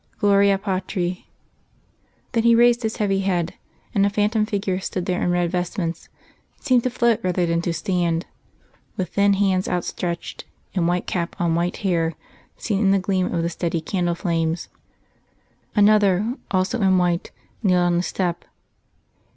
[0.17, 1.27] _"Gloria Patri....
[2.31, 3.53] Then he raised his heavy head;
[3.93, 6.09] and a phantom figure stood there in red vestments,
[6.59, 8.25] seeming to float rather than to stand,
[8.97, 12.15] with thin hands outstretched, and white cap on white hair
[12.57, 14.69] seen in the gleam of the steady candle flames;
[15.75, 17.29] another, also in white,
[17.61, 18.43] kneeled on the step....